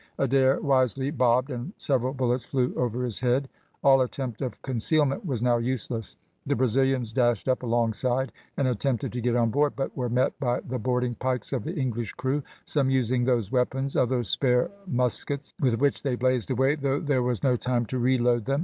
Adair 0.17 0.59
wisely 0.61 1.11
bobbed, 1.11 1.51
and 1.51 1.73
several 1.77 2.11
bullets 2.11 2.43
flew 2.43 2.73
over 2.73 3.03
his 3.03 3.19
head. 3.19 3.47
All 3.83 4.01
attempt 4.01 4.41
of 4.41 4.59
concealment 4.63 5.23
was 5.27 5.43
now 5.43 5.57
useless. 5.57 6.17
The 6.47 6.55
Brazilians 6.55 7.13
dashed 7.13 7.47
up 7.47 7.61
alongside 7.61 8.31
and 8.57 8.67
attempted 8.67 9.13
to 9.13 9.21
get 9.21 9.35
on 9.35 9.51
board, 9.51 9.73
but 9.75 9.95
were 9.95 10.09
met 10.09 10.33
by 10.39 10.61
the 10.61 10.79
boarding 10.79 11.13
pikes 11.13 11.53
of 11.53 11.63
the 11.63 11.75
English 11.75 12.13
crew; 12.13 12.41
some 12.65 12.89
using 12.89 13.25
those 13.25 13.51
weapons, 13.51 13.95
others 13.95 14.27
spare 14.27 14.71
muskets, 14.87 15.53
with 15.59 15.75
which 15.75 16.01
they 16.01 16.15
blazed 16.15 16.49
away, 16.49 16.73
though 16.73 16.99
there 16.99 17.21
was 17.21 17.43
no 17.43 17.55
time 17.55 17.85
to 17.85 17.99
reload 17.99 18.45
them. 18.45 18.59